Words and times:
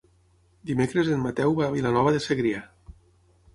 Dimecres 0.69 1.11
en 1.17 1.21
Mateu 1.27 1.53
va 1.61 1.65
a 1.69 1.75
Vilanova 1.77 2.17
de 2.19 2.25
Segrià. 2.27 2.65